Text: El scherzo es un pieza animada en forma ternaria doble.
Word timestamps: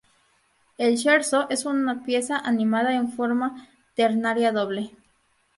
El 0.79 0.97
scherzo 0.97 1.47
es 1.51 1.63
un 1.63 2.01
pieza 2.03 2.39
animada 2.39 2.95
en 2.95 3.11
forma 3.11 3.69
ternaria 3.95 4.51
doble. 4.51 4.97